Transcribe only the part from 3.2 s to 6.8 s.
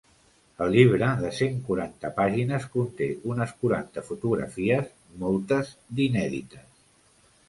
unes quaranta fotografies, moltes d’inèdites.